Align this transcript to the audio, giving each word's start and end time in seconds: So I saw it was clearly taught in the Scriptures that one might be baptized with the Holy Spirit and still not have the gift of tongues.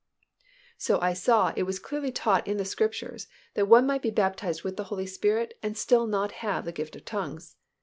So 0.79 0.99
I 0.99 1.13
saw 1.13 1.53
it 1.55 1.61
was 1.61 1.77
clearly 1.77 2.11
taught 2.11 2.47
in 2.47 2.57
the 2.57 2.65
Scriptures 2.65 3.27
that 3.53 3.67
one 3.67 3.85
might 3.85 4.01
be 4.01 4.09
baptized 4.09 4.63
with 4.63 4.75
the 4.75 4.85
Holy 4.85 5.05
Spirit 5.05 5.55
and 5.61 5.77
still 5.77 6.07
not 6.07 6.31
have 6.41 6.65
the 6.65 6.71
gift 6.71 6.95
of 6.95 7.05
tongues. 7.05 7.55